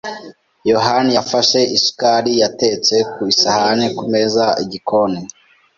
[0.71, 5.19] yohani yafashe isukari yatetse ku isahani kumeza yigikoni.